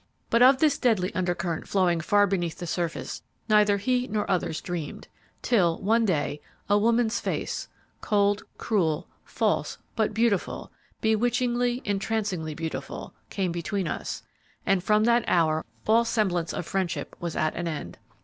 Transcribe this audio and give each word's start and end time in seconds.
"But 0.31 0.41
of 0.41 0.57
this 0.57 0.79
deadly 0.79 1.13
undercurrent 1.13 1.67
flowing 1.67 2.01
far 2.01 2.25
beneath 2.25 2.57
the 2.57 2.65
surface 2.65 3.21
neither 3.47 3.77
he 3.77 4.07
nor 4.07 4.27
others 4.27 4.59
dreamed, 4.59 5.07
till, 5.43 5.77
one 5.77 6.05
day, 6.05 6.41
a 6.67 6.75
woman's 6.75 7.19
face 7.19 7.67
cold, 8.01 8.41
cruel, 8.57 9.07
false, 9.23 9.77
but 9.95 10.11
beautiful, 10.11 10.71
bewitchingly, 11.01 11.83
entrancingly 11.85 12.55
beautiful, 12.55 13.13
came 13.29 13.51
between 13.51 13.87
us, 13.87 14.23
and 14.65 14.83
from 14.83 15.03
that 15.03 15.23
hour 15.27 15.63
all 15.85 16.03
semblance 16.03 16.51
of 16.51 16.65
friendship 16.65 17.15
was 17.19 17.35
at 17.35 17.55
an 17.55 17.67
end. 17.67 17.99